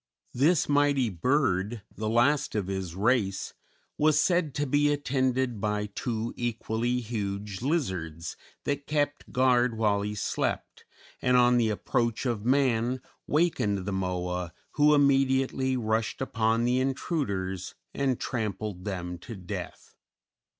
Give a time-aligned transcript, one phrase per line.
[0.33, 3.53] This mighty bird, the last of his race,
[3.99, 10.15] was said to be attended by two equally huge lizards that kept guard while he
[10.15, 10.85] slept,
[11.21, 17.75] and on the approach of man wakened the Moa, who immediately rushed upon the intruders
[17.93, 19.93] and trampled them to death.